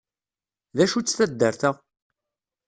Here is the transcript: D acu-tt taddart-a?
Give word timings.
D 0.75 0.77
acu-tt 0.83 1.15
taddart-a? 1.19 1.69